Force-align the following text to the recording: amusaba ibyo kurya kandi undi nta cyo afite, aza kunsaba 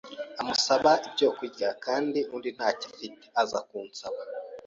amusaba 0.41 0.91
ibyo 1.07 1.27
kurya 1.37 1.69
kandi 1.85 2.19
undi 2.35 2.49
nta 2.57 2.69
cyo 2.79 2.87
afite, 2.91 3.25
aza 3.41 3.59
kunsaba 3.69 4.19